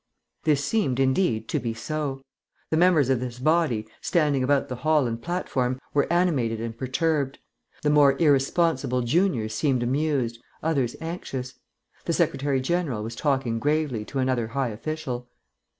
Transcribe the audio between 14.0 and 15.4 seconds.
to another high official.